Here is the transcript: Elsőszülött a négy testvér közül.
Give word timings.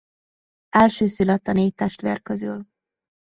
Elsőszülött 0.69 1.47
a 1.47 1.51
négy 1.51 1.73
testvér 1.73 2.21
közül. 2.21 2.65